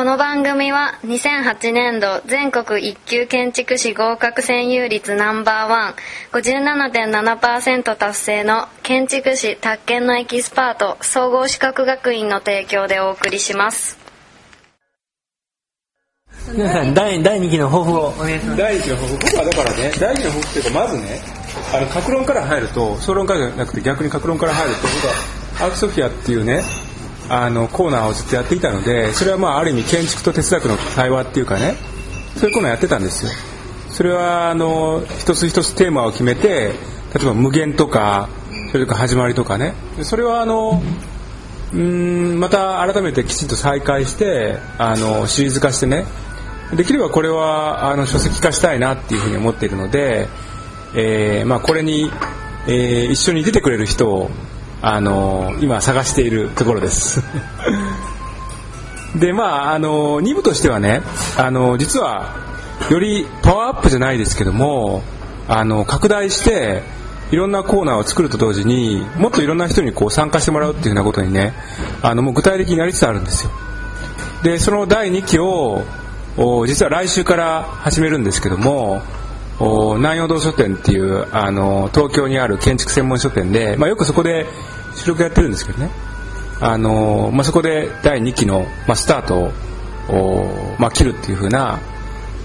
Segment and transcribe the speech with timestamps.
[0.00, 5.94] この番組は2008年度全国一級建築士合格占有率ナンバーワン
[6.32, 13.98] 57.7%達成の建築士宅建のエキスパート総合資格学院の提供でお送りします。
[16.50, 18.56] 皆さん第第2期の抱負をお願いします。
[18.56, 19.18] 第一の抱負。
[19.18, 21.20] 僕はだからね第一の抱負っていうかまずね
[21.74, 26.62] あの各論から入ると総論からじゃなくて逆に各論から入ると僕はアークソフィアっていうね
[27.30, 31.76] あのコーナーをずっとやっていたのでそれはまあある意味建築と哲学の対話っていうかね
[32.36, 33.32] そういうコーナーやってたんですよ。
[33.90, 36.72] それはあの一つ一つテーマを決めて
[37.14, 38.28] 例えば無限とか
[38.72, 39.74] それとか始まりとかね。
[40.02, 40.82] それはあの
[41.72, 41.80] うー
[42.36, 46.04] んまた改めてきちんと再開してあのシリーズ化してね。
[46.74, 50.28] できればこれはあの書籍化したいなっていうふうに思っているので、
[50.94, 52.10] えーまあ、これに、
[52.68, 54.30] えー一緒に出てくれる人を
[54.82, 57.22] あの今探しているところです。
[59.16, 61.02] でまああの2部としてはね
[61.36, 62.36] あの実は
[62.88, 65.02] よりパワーアップじゃないですけども
[65.48, 66.82] あの拡大して
[67.32, 71.54] いろんなコーナーを作ると同時にもっといろんな人にこう参加してもらうっていうようなことにね
[72.02, 73.50] あのもう具体的になりつつあるんですよ。
[74.42, 75.84] でその第2期を
[76.66, 79.02] 実は来週から始めるんですけども
[79.60, 84.46] 南陽堂書店っていうあの東京にある建築専門書店で、まあ、よくそこで
[84.96, 85.90] 収録やってるんですけどね。
[86.60, 89.50] あの、まあ、そこで第2期の、まあ、スタート
[90.12, 90.42] を、
[90.78, 91.78] まあ、切るっていう風な、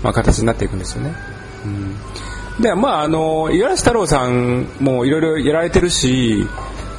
[0.04, 1.14] まあ、形になっていくんですよね、
[1.66, 2.64] うん。
[2.64, 6.48] でまああの五十嵐太郎さんもいろいろやられてるし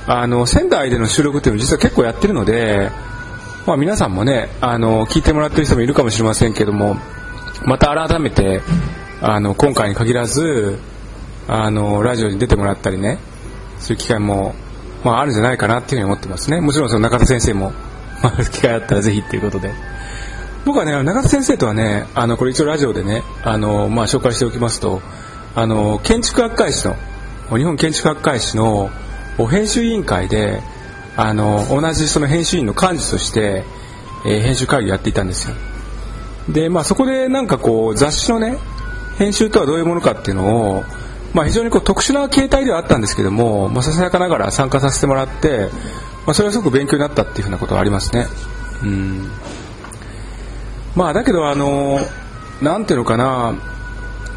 [0.06, 2.90] あの仙台での収録っていうのを実は結構やってるので、
[3.66, 6.96] まあ、皆さんもねあの聞いてもらってる人もいるかもしれませんけども
[7.64, 8.60] また改めて
[9.28, 10.78] あの今回に限らず
[11.48, 13.18] あのラジオに出てもらったりね
[13.80, 14.54] そういう機会も、
[15.04, 16.60] まあ、あるんじゃないかなっていうふうに思ってますね。
[16.60, 17.72] もちろんその中田先生も、
[18.22, 19.74] まあ、機会あったらぜひっていうことで。
[20.64, 25.00] 僕はね中田先生とはねあのこれ一応ラジオでねあの、まあ、紹介しておきますと
[25.56, 26.96] あの建築学会誌の
[27.56, 28.90] 日本建築学会誌の
[29.38, 30.62] 編集委員会で
[31.16, 33.64] あの同じその編集員の幹事として、
[34.24, 35.54] えー編集会議をやっていたんですよ。
[36.48, 38.56] で、まあ、そこでなんかこう雑誌のね
[39.18, 40.84] 編集とはどういうものかっていうのを、
[41.32, 45.68] まあ、非常にこう特殊な形態ではあったんですけども、まあ、ささやかながら参加させてもらって、
[46.26, 48.26] まあ、それはすごく勉強になったっていうふうなことはありますね。
[48.82, 49.30] うん。
[50.94, 52.00] まあだけどあの
[52.62, 53.54] なんていうのかな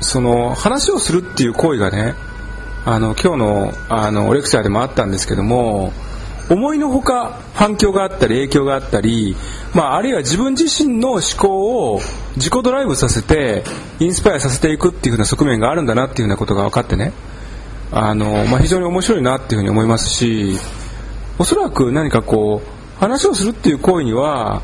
[0.01, 2.15] その話をするっていう行為がね
[2.85, 5.93] あの今日のあのレクチャーでもあったんですけども
[6.49, 9.35] 思いのほか反響があったり影響があったり、
[9.73, 11.99] まあ、あるいは自分自身の思考を
[12.35, 13.63] 自己ドライブさせて
[13.99, 17.13] インスパイアさせていくっていうふうな側面があるんだなっていうふうなことが分かってね。
[17.91, 20.57] あの、まあ、非常に面白いなっていうふうに思いますし
[21.39, 24.61] おそらく何かこう話をするっていう行為には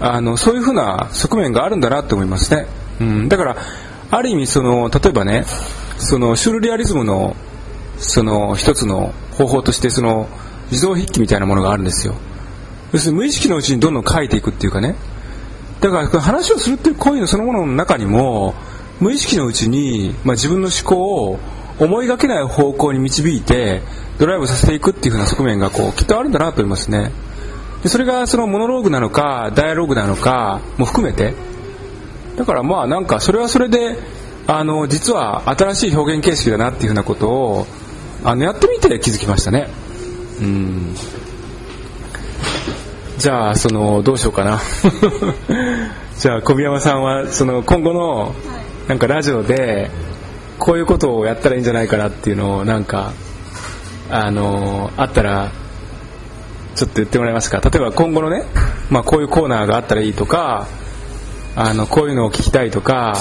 [0.00, 2.66] あのそういうふうな側面があるんだなと思いますね、
[3.00, 3.56] うん、だから
[4.10, 5.44] ある意味その例えばね
[5.98, 7.36] そのシュルレアリズムの
[7.98, 10.28] その一つの方法としてその
[10.70, 12.14] 自動筆記みたいなものがあるんですよ。
[12.92, 14.94] 要するに無意識のうちにどんどん書いていくっていうかね。
[15.80, 18.54] だから話をするっていう行為のそのものの中にも
[19.00, 21.38] 無意識のうちに、まあ、自分の思考を
[21.78, 23.82] 思いがけない方向に導いて
[24.18, 27.10] ドライブさせていくっていう風な側面がこうきっとあるんだなと思いますね。
[27.82, 31.34] でそれがそのモノローグなのかダイアログなのかも含めて。
[32.36, 33.98] だからまあなんかそれはそれで
[34.46, 37.66] あの実は新しい表現形式だなっていうふうなことを
[38.24, 39.68] あのやってみて気づきましたね。
[40.40, 40.94] うん。
[43.18, 44.60] じゃあそのどうしようかな。
[46.18, 48.34] じゃあ小宮山さんはその今後の
[48.88, 49.90] なんかラジオで
[50.58, 53.12] こういうことをやったらいいんじゃないかなっていうのをなんか
[54.10, 55.50] あのあったら
[56.74, 57.60] ちょっと言ってもらえますか。
[57.60, 58.44] 例えば今後のね、
[58.90, 60.66] まあ、こういうコーナーがあったらいいとか
[61.56, 63.16] あのこういうのを聞きたいとか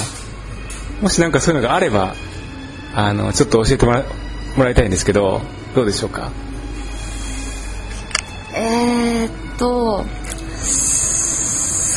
[1.01, 2.15] もしなんかそういうのがあれば
[2.95, 4.03] あのちょっと教えてもら
[4.57, 5.41] もらいたいんですけど
[5.75, 6.29] どうでしょうか？
[8.55, 10.03] えー、っと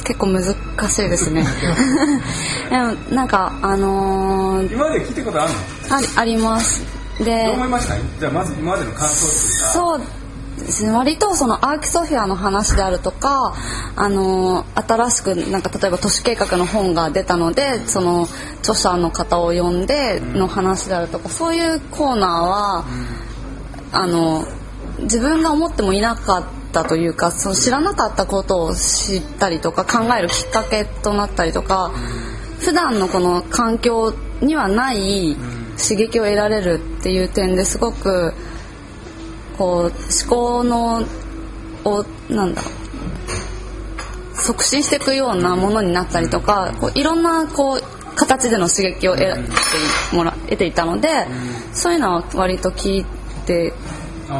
[0.04, 1.44] 結構難しいですね。
[2.70, 5.50] でもなんかあのー今まで聞いたことある
[5.90, 5.96] の？
[6.18, 6.80] ああります。
[7.18, 7.94] でどう思いました？
[8.20, 9.70] じゃあまず今までの感想っていうか。
[9.72, 10.00] そう
[10.58, 10.90] ですね。
[10.92, 13.52] 割とそのアーキソフィアの話であるとか
[13.96, 18.28] あの新しくなんか例えば都市計画の本が出たのでその
[18.60, 22.84] 著者の方を呼んでの話であるとかそういうコーナーは、
[23.92, 24.44] あの
[25.00, 31.92] 自分が思ってもいなかったというかその知らなかったことを知ったりとか考えるきっかけとなったりとか
[32.60, 35.36] 普段のこの環境にはない
[35.78, 38.32] 刺激を得られるっていう点ですごく
[39.58, 39.92] こう思
[40.28, 41.04] 考の
[41.84, 42.68] をなんだろ
[44.34, 49.40] う促進していくようなものになったりとかこういろんなこう形での刺激を得て
[50.12, 51.08] もら得ていたので
[51.72, 53.04] そういうのは割と聞い
[53.46, 53.72] て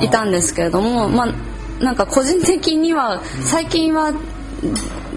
[0.03, 4.13] いたんですけれどもまあなんか個人的には最近は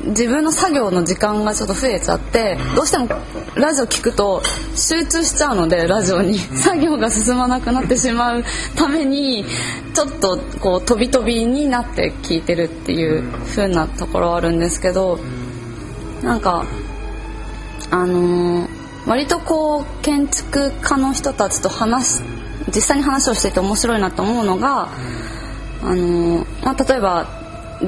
[0.07, 3.07] 自分の作業の時間がちょっと増えちゃってどうしても
[3.55, 4.41] ラジオ聞くと
[4.75, 6.37] 集中しちゃうのでラジオに。
[6.37, 8.43] 作業が進まなくなってしまう
[8.75, 9.45] ために
[9.93, 15.19] ちょっとこう飛び飛びになって聞いてるっていう風なところはあるんですけど
[16.21, 16.65] なんか
[17.91, 22.21] あのー割とこう建築家の人たちと話
[22.69, 24.89] 実際に話をしてて面白いなと思うのが
[25.81, 27.25] あのまあ、例えば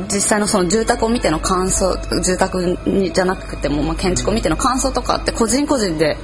[0.08, 6.18] 実際のその住宅を見ての感想住宅にじゃなくても、まあ、建築を見ての感想とかって個人個人で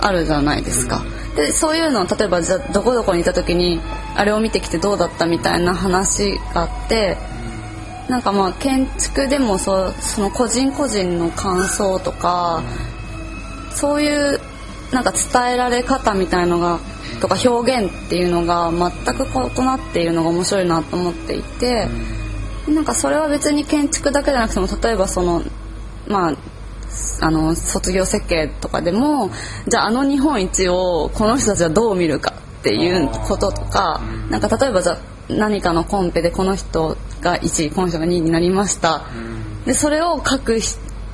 [0.00, 1.02] あるじゃないですか。
[1.36, 3.80] でそういうのを例えばじゃどこどこにいた時に
[4.14, 7.16] あれを見てきてどうだったみたいな話があって
[8.08, 12.62] なんかまあ建築でもそその個人個人の感想とか
[13.74, 14.40] そういう
[14.92, 16.80] なんか伝えられ方みたいのが
[17.20, 21.88] とか表現っていうのが全く異なっているのが面白いなと思っていて。
[22.68, 25.42] なんかそれは別に建築だけじゃなくても例えばその
[26.06, 26.36] まあ
[27.20, 29.30] あの卒業設計とかでも
[29.68, 34.98] じゃああの日本一をこの人たちはどう見るかっていうこととかなんか例えばじゃあ
[35.28, 39.04] 何かのコンペでこの人が1位この人が2位になりました。
[39.64, 40.58] でそれを各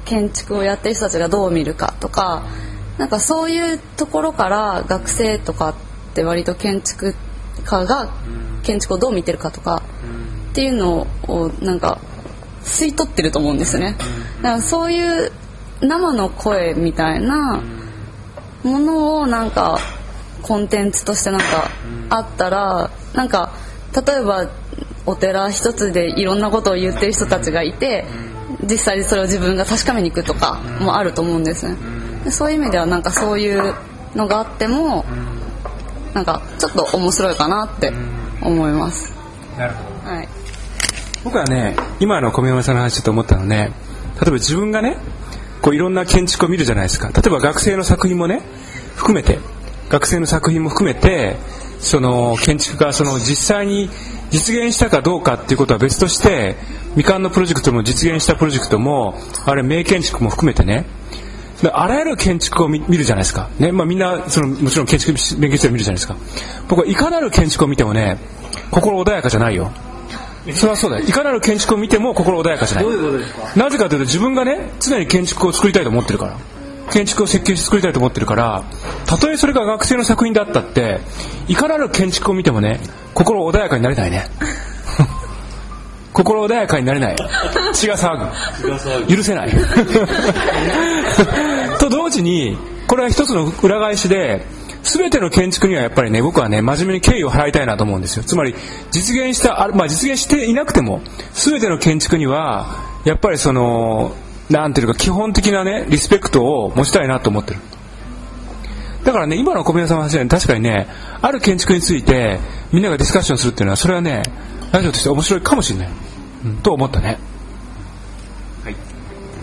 [0.05, 2.45] 建築をやってる人たちがどう見るかとか
[2.99, 5.75] なんかそういうところから学生とかっ
[6.15, 7.15] て割と建築
[7.65, 8.11] 家が
[8.63, 9.83] 建築をどう見てるかとか
[10.51, 12.01] っていうのをなんか
[12.63, 13.97] 吸い取ってると思うんですね。
[14.39, 15.33] だからそういう
[15.81, 17.63] 生の声みたいな
[18.63, 19.79] ものをなんか
[20.43, 21.71] コンテンツとしてなんか
[22.09, 23.53] あったらなんか
[23.95, 24.49] 例えば
[25.05, 28.05] お寺一つでいろんなことを言ってる人たちがいて
[28.63, 31.77] 実際にそれを自分が確かめに行くとかもあると思うんですね。
[31.77, 31.96] で
[32.31, 33.75] そういう意味ではなんかそういう
[34.15, 35.05] のがあっても
[36.15, 37.93] なんかちょっと面白いかなって
[38.43, 39.13] 思います。
[39.59, 40.11] なるほど。
[40.15, 40.29] はい。
[41.25, 43.73] 僕はね今の小宮山さんの話ちょっと思ったのね
[44.21, 44.97] 例えば自分がね
[45.61, 47.09] こういろんな建築を見るじゃないですか。
[47.09, 48.43] 例えば学生の作品もね
[48.97, 49.39] 含めて。
[49.89, 51.37] 学生の作品も含めて
[51.79, 53.89] その建築がその実際に
[54.31, 56.57] 実現したかどうかっていうことは別として
[56.97, 59.15] みかんのプロジェクトも実現したプロジェクトも
[59.45, 60.87] あれ名建築も含めてね
[61.73, 66.17] あらゆる建築を見るじゃないですか、ねまあ、みんなそのもちろん建築勉強して見るじゃないですか。
[66.69, 68.19] 僕はいかなる建築を見てもね
[68.71, 69.71] 心穏やかじゃないよ。
[70.53, 71.05] それはそうだよ。
[71.07, 72.85] いかなる建築を見ても心穏やかじゃない。
[72.85, 73.59] どういうことですか？
[73.59, 76.37] なぜかというと自分がね常に建築を作りたいと思ってるから。
[76.89, 78.63] 建築を設計して作りたいと思ってるから
[79.07, 81.01] たとえそれが学生の作品だったって
[81.49, 82.79] いかなる建築を見てもね
[83.13, 84.27] 心穏やかになれないね
[86.17, 87.17] 心穏やかになれない。
[87.75, 88.17] 血が騒
[89.07, 89.17] ぐ。
[89.17, 89.51] 許せない。
[91.79, 94.47] と同時にこれは一つの裏返しで
[94.83, 98.23] 全ての建築にはやっぱりね僕はね真面目に敬意を払いたいなと思うんですよ。
[98.25, 98.55] つまり
[98.93, 101.03] 実現したあ、まあ、実現していなくても
[101.35, 104.15] 全ての建築にはやっぱりその
[104.49, 107.61] なんていうか基本的なねリスペクトを持ちたいなと思ってる。
[109.05, 110.89] だからね今の小宮さんの話は、ね、確かにね
[111.21, 112.41] ある建築について
[112.73, 114.23] みんながディスカッションするっていうのはそれはね
[114.73, 115.89] ラジオとして面白いかもしれない、
[116.45, 117.19] うん、と思ったね。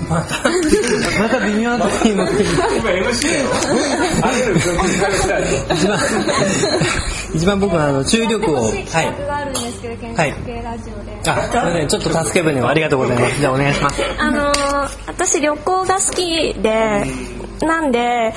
[0.10, 0.50] また
[1.20, 2.46] また微妙なとこに持ってきて
[2.78, 3.50] 今 MC だよ
[4.22, 4.42] あれ
[5.76, 6.00] 一番
[7.34, 8.74] 一番僕はあの注力をはい
[9.28, 14.64] があるんですけど建築系ラジオで、あすいませんちょっと助け舟をありがとうございますじゃあお願いしますあのー
[15.08, 17.06] 私旅行が好きで
[17.62, 18.34] なんで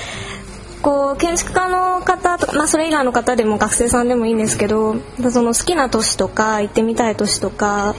[0.87, 4.95] こう建築家の方とか、まあ、それ以外の方でも学生さんでもいいんですけど
[5.33, 7.97] その好きな都市とか行ってみたい都市とか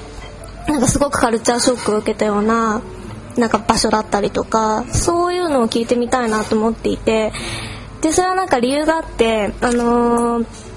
[0.70, 2.82] なんかすごくカルチャーショックを受けたような
[3.38, 7.34] なんか場所だったりとかそういうのを聞いてみたいなと思っていて
[8.00, 10.68] でそれはなんか理由があってあのー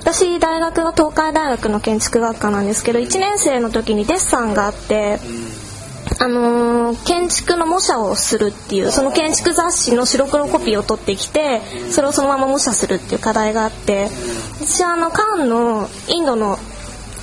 [0.00, 5.18] 私大学が東海大学の建築学科なんですけど1年生の時にデッサンがあって
[6.18, 14.08] あのー建築の模写をするっていうその建築雑誌の白黒コピーを取ってきてそれをそのまま模写するっていう課題があって
[14.60, 16.58] 私はあのカーンのインドの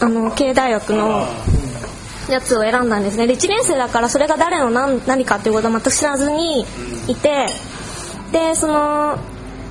[0.02, 1.26] あの経営大学の
[2.30, 3.26] やつを選んだんですね。
[3.28, 6.66] で1年生だからそれが誰の何何かっていうことは全く知らずに
[7.08, 7.48] いて
[8.32, 9.18] でその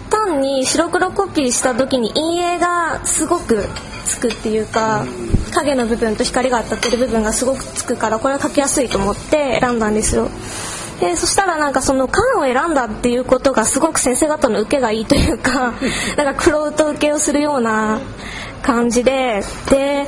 [0.08, 3.68] 単に白黒コピーした時に陰影がすごく
[4.04, 5.04] つくっていうか
[5.52, 10.28] 影の部分と光が当たってる部分がすごくつくからこれは描きやすいと思って選んだんですよ。
[11.00, 15.74] でそしたらなんかその缶を選んだっていうことがすごく先生方の受けがいいというか
[16.16, 18.00] なんかクロ受けをするような
[18.62, 19.42] 感じで。
[19.68, 20.06] で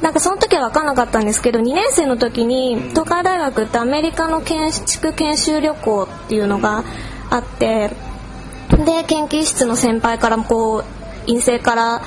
[0.00, 6.84] なんかその時は分かんなかったんですけど2年生の時に東海大学ってアメリカの建築研修旅行っていうのが
[7.30, 7.90] あって
[8.70, 12.02] で研究室の先輩からこう陰性から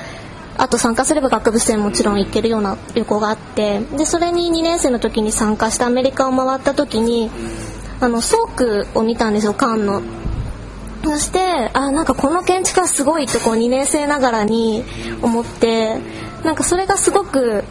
[0.62, 7.32] あと参加すれば学部生もちろん行けるような旅行があってでそれに2年生の時に参加してアメリカを回った時に
[8.00, 8.44] あの倉
[8.86, 10.04] 庫を見たんですよカンの。
[11.04, 11.40] そして
[11.74, 14.84] あなんかこの建築はすごいってこう2年生ながらに
[15.24, 15.98] 思って
[16.44, 17.64] なんかそれがすごく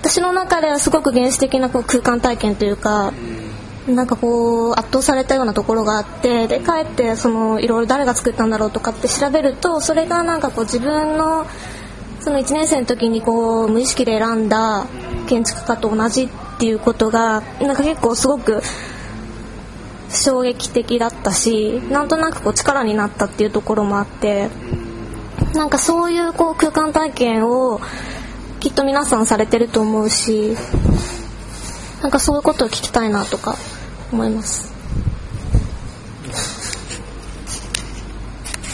[0.00, 3.12] 私の中ではすごく原始的なこう空間体験というか
[3.88, 11.46] なんかこう圧倒されたようなところがあってで帰ってそのいろいろ誰が作ったんだろうとかって調べるとそれがなんかこう自分の
[12.20, 14.86] その1年生の時にこう無意識で選んだ
[15.28, 18.62] 建築家と同じっていうことがなんか結構すごく
[20.10, 24.48] 衝撃的だったしなんとなくこう力になったっていうところもあって
[25.54, 27.80] なんかそういうこう空間体験を
[28.60, 30.56] きっと皆さんされてると思うし
[32.02, 33.56] なんかそういうことを聞きたいなとか
[34.12, 34.69] 思います。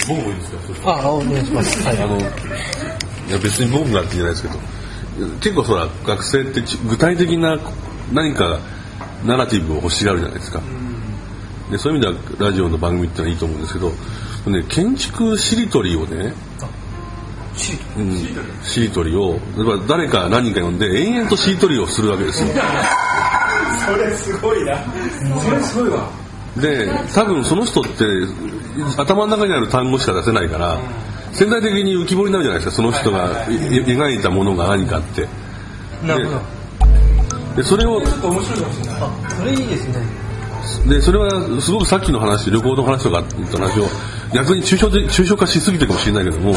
[0.08, 1.00] 僕もいいですか？
[1.02, 1.82] あ、お願いします。
[1.82, 1.98] はい。
[2.02, 4.54] あのいや別に僕がってじゃないですけど。
[5.40, 7.58] 結構そら学生ってち具体的な
[8.12, 8.58] 何か
[9.24, 10.60] ナラティブを欲しがるじゃないですか。
[11.70, 13.90] でそういう意味ではラジオの番組ってのはいいと思うんですけど、
[14.50, 16.32] ね、建築しりとりをね
[17.96, 18.14] うん、
[18.62, 19.16] しりとり。
[19.16, 22.48] を例えば誰か何人か呼んで延々としりとりをするわけですよ。
[23.86, 24.78] それすごいな。
[25.42, 26.10] それすごいわ
[26.60, 27.90] で多分その人って
[28.96, 30.80] 頭の中にある単語しか出せないから
[31.32, 35.28] 潜在的に浮き彫りになるじゃないですかその人がい描いたものが何かって
[36.04, 36.56] なるほど。
[37.56, 38.72] でそれを面白いかもしれない
[39.36, 40.26] それいいですね。
[40.88, 43.86] でそれはすごくさっきの話旅行の話とか言った話を
[44.34, 46.54] 逆に抽象的抽象化しすぎてるかもしれないけども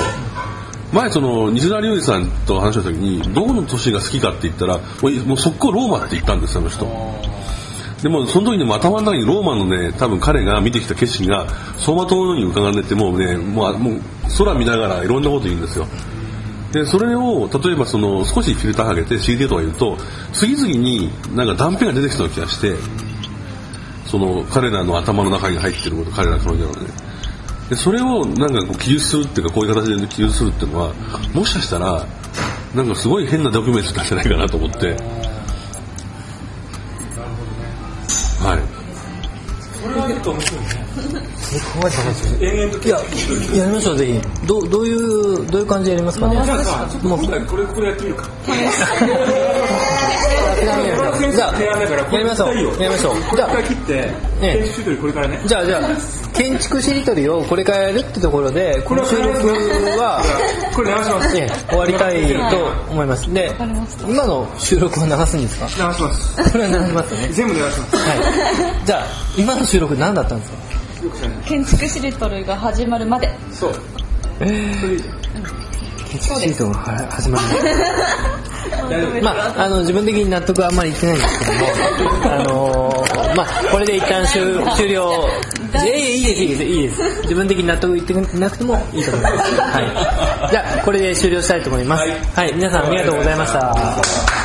[0.92, 6.86] 前その西澤隆二さんと話した時にどこの都市が好きかって言ったらもうもう速攻ローマって言ったんですあの人
[8.02, 14.02] でもその時にも頭の中にローマのね多分彼が見てきた景色が走馬灯のように浮かがんでてもうねもうもう
[14.38, 15.86] 空見ながらいろんなこと言うんですよ。
[16.72, 19.98] でそれを例えばその少しフィルターかけて CD とか言うと
[20.34, 22.76] 次々になんか断片が出てきそうな気がして
[24.06, 26.90] その彼らの頭の中に入ってること彼ら彼女らのね。
[27.70, 30.94] でそれをなんかこう記述するっていうかこういう形で記述するっていうのは
[31.34, 32.06] もしかしたら
[32.74, 35.19] なんかすごい変なドキュメントなんじゃないかなと思って。
[40.30, 40.68] と面白いね
[41.50, 42.46] 考えた話です。
[42.46, 42.98] 延々といや、
[43.58, 44.22] やりましょう、ぜひ。
[44.48, 46.42] どう、どういう、どういう感じでやりますかね。
[46.44, 48.30] じゃあさちょっと今回これこれやってみるか
[51.32, 51.74] じゃあ、や
[52.20, 52.56] りましょう。
[52.56, 53.36] やりましょう。
[53.36, 53.94] じゃあじゃあ、切って
[54.42, 55.40] ええ建築しりとりこれからね。
[55.46, 55.82] じゃあ、じゃあ、
[56.34, 59.30] 建築しりとりをこれからやるってところで、この収録
[59.98, 60.22] は、
[60.76, 61.38] これ流します。
[61.38, 62.58] ええ終わりたいと
[62.92, 63.34] 思います。
[63.34, 63.52] で、
[64.08, 65.66] 今の収録を流すんですか？
[65.68, 66.52] 流します。
[66.52, 67.28] これは流しますね。
[67.32, 67.96] 全部流します。
[67.96, 68.86] はい。
[68.86, 69.06] じゃあ、
[69.38, 70.58] 今の収録何だったんですか？
[71.46, 73.30] 建築しりとりが始まるまで。
[73.52, 73.74] そう
[76.10, 76.80] 建築しりとりが
[77.12, 77.46] 始まる。
[79.22, 84.42] まあ、あの、自分的に納得はあんまりいってないんですけども、あのー まあ、これで一旦終
[84.76, 85.30] 終了。
[85.72, 87.22] いやいやいいです、いいです、いいです。
[87.24, 89.62] 自分的に納得いってなくてもいいと思います。
[89.62, 89.82] は
[90.48, 90.50] い。
[90.52, 92.10] じゃあ、これで終了したいと思います。
[92.36, 94.39] はい、皆さんありがとうございました。